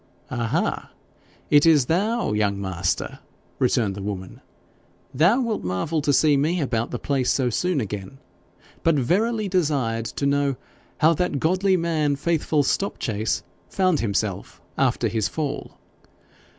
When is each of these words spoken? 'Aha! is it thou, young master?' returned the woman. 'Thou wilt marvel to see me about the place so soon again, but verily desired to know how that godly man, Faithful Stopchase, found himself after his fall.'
'Aha! 0.31 0.91
is 1.51 1.65
it 1.67 1.87
thou, 1.87 2.33
young 2.33 2.59
master?' 2.59 3.19
returned 3.59 3.93
the 3.93 4.01
woman. 4.01 4.41
'Thou 5.13 5.41
wilt 5.41 5.63
marvel 5.63 6.01
to 6.01 6.11
see 6.11 6.35
me 6.35 6.59
about 6.59 6.89
the 6.89 6.97
place 6.97 7.29
so 7.31 7.51
soon 7.51 7.79
again, 7.79 8.17
but 8.81 8.95
verily 8.95 9.47
desired 9.47 10.05
to 10.05 10.25
know 10.25 10.55
how 11.01 11.13
that 11.13 11.39
godly 11.39 11.77
man, 11.77 12.15
Faithful 12.15 12.63
Stopchase, 12.63 13.43
found 13.69 13.99
himself 13.99 14.59
after 14.75 15.07
his 15.07 15.27
fall.' 15.27 15.77